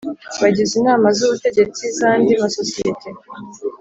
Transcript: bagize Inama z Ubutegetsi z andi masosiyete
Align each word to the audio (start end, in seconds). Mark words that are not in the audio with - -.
bagize 0.41 0.73
Inama 0.81 1.07
z 1.17 1.19
Ubutegetsi 1.25 1.81
z 1.97 1.99
andi 2.09 2.33
masosiyete 2.41 3.09